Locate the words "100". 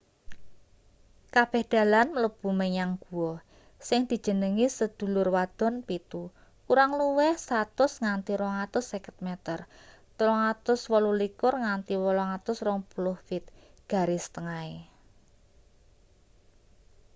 7.37-8.01